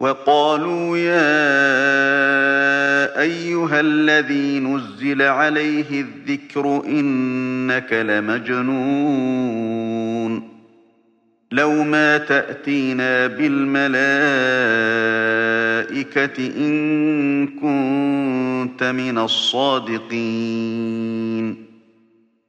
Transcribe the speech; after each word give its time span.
وقالوا 0.00 0.96
يا 0.98 1.54
أيها 3.20 3.80
الذي 3.80 4.60
نزل 4.60 5.22
عليه 5.22 6.00
الذكر 6.00 6.82
إنك 6.86 7.92
لمجنون 7.92 9.44
لو 11.52 11.82
ما 11.84 12.18
تأتينا 12.18 13.26
بالملائكة 13.26 13.94
إن 16.56 17.46
كنت 17.46 18.84
من 18.84 19.18
الصادقين 19.18 20.84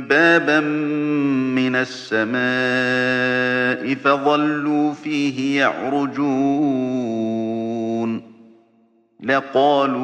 بابا 0.00 0.60
من 0.60 1.76
السماء 1.76 2.42
فظلوا 3.94 4.92
فيه 4.92 5.60
يعرجون. 5.60 7.12
لقالوا 9.22 10.02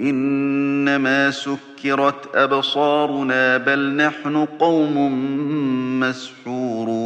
إنما 0.00 1.30
سكرت 1.30 2.36
أبصارنا 2.36 3.56
بل 3.56 3.96
نحن 3.96 4.46
قوم 4.58 5.12
مسحورون. 6.00 7.05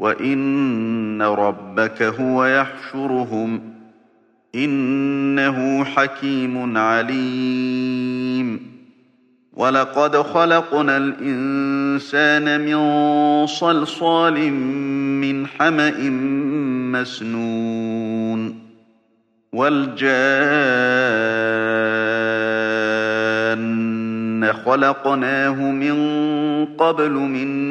وإن 0.00 1.22
ربك 1.22 2.02
هو 2.02 2.44
يحشرهم 2.44 3.60
إنه 4.54 5.84
حكيم 5.84 6.78
عليم 6.78 8.70
ولقد 9.54 10.16
خلقنا 10.16 10.96
الإنسان 10.96 12.60
من 12.60 13.46
صلصال 13.46 14.52
من 15.20 15.46
حمأ 15.46 16.10
مسنون 16.92 18.58
والجان 19.52 20.20
خلقناه 24.52 25.70
من 25.70 25.96
قبل 26.78 27.10
من 27.10 27.70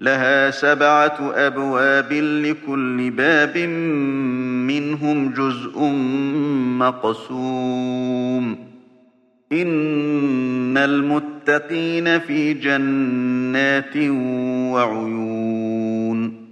لها 0.00 0.50
سبعة 0.50 1.32
أبواب 1.34 2.12
لكل 2.12 3.10
باب 3.10 3.58
منهم 4.68 5.32
جزء 5.32 5.84
مقسوم. 6.78 8.56
إن 9.52 10.78
المتقين 10.78 12.18
في 12.18 12.54
جنات 12.54 13.96
وعيون. 14.72 16.46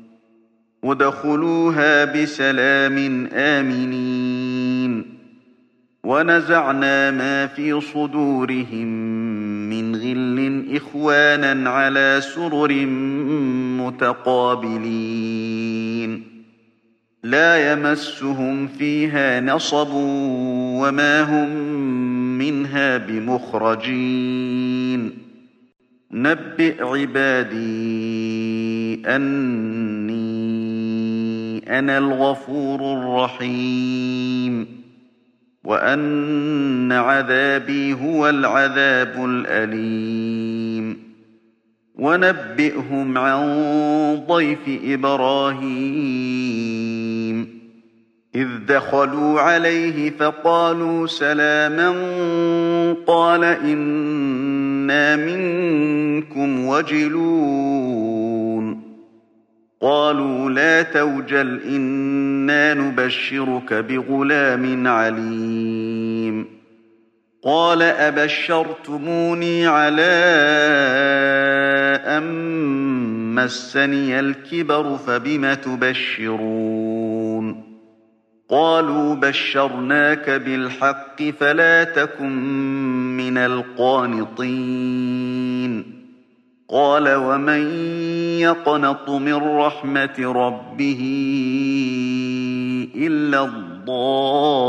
ودخلوها 0.83 2.05
بسلام 2.05 3.29
آمنين. 3.33 5.19
ونزعنا 6.05 7.11
ما 7.11 7.47
في 7.47 7.81
صدورهم 7.81 9.28
إخوانا 10.77 11.71
على 11.71 12.21
سرر 12.35 12.73
متقابلين. 13.87 14.79
لا 17.25 17.73
يمسهم 17.73 18.69
فيها 18.69 19.41
نصب 19.41 19.89
وما 20.81 21.23
هم 21.23 21.49
منها 22.39 22.97
بمخرجين. 22.97 24.39
نبئ 26.13 26.83
عبادي 26.85 27.59
أني 29.07 30.19
أنا 31.79 31.99
الغفور 31.99 32.81
الرحيم. 32.81 34.79
وأن 35.65 36.93
عذابي 36.93 37.93
هو 37.93 38.29
العذاب 38.29 39.25
الأليم. 39.25 40.28
ونبئهم 41.99 43.19
عن 43.19 43.41
ضيف 44.29 44.59
إبراهيم. 44.85 46.09
إذ 48.35 48.49
دخلوا 48.69 49.41
عليه 49.41 50.11
فقالوا 50.11 51.07
سلاما 51.07 51.91
قال 53.07 53.45
إنا 53.45 55.17
منكم 55.17 56.67
وجلون. 56.67 58.19
قالوا 59.81 60.51
لا 60.51 60.83
توجل 60.83 61.61
إنا 61.63 62.75
نبشرك 62.75 63.75
بغلام 63.75 64.87
عليم. 64.87 66.59
قال 67.45 67.83
أبشرتموني 67.83 69.67
على 69.67 70.03
أن 72.09 73.35
مسني 73.35 74.21
الكبر 74.21 74.97
فبم 74.97 75.55
تبشرون 75.55 76.89
قالوا 78.49 79.15
بشرناك 79.15 80.31
بالحق 80.31 81.23
فلا 81.23 81.85
تكن 81.85 82.37
من 83.17 83.39
القانطين 83.39 84.99
قال 86.69 87.15
ومن 87.15 87.71
يقنط 88.41 89.11
من 89.11 89.35
رحمة 89.35 90.15
ربه 90.19 91.01
إلا 92.97 93.45
الضالون 93.45 94.69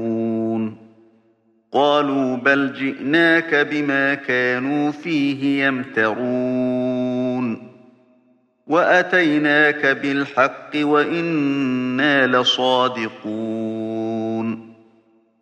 قالوا 1.71 2.35
بل 2.35 2.73
جئناك 2.73 3.55
بما 3.55 4.13
كانوا 4.13 4.91
فيه 4.91 5.65
يمترون. 5.65 7.57
وأتيناك 8.67 9.85
بالحق 9.85 10.71
وإنا 10.75 12.27
لصادقون. 12.27 13.61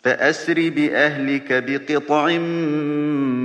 فأسر 0.03 0.69
بأهلك 0.75 1.63
بقطع 1.67 2.27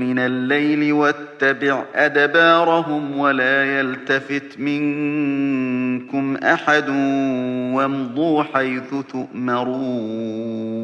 من 0.00 0.18
الليل 0.18 0.92
واتبع 0.92 1.84
أدبارهم 1.94 3.18
ولا 3.18 3.78
يلتفت 3.78 4.58
منكم 4.58 6.36
أحد 6.36 6.88
وامضوا 7.74 8.42
حيث 8.42 8.94
تؤمرون. 9.12 10.83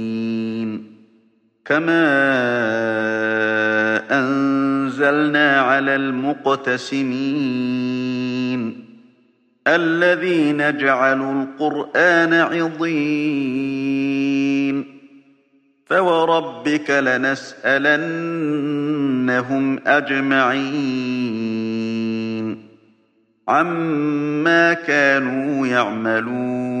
كما 1.65 2.01
أنزلنا 4.11 5.61
على 5.61 5.95
المقتسمين 5.95 7.11
الذين 9.67 10.77
جعلوا 10.77 11.43
القرآن 11.43 12.33
عضين 12.33 13.81
فوربك 15.85 16.89
لنسألنهم 16.89 18.19
أجمعين 19.87 21.31
عما 23.47 24.73
كانوا 24.73 25.67
يعملون 25.67 26.80